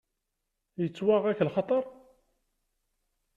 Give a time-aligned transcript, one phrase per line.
[0.81, 1.83] Yettwaɣ-ak lxaṭer?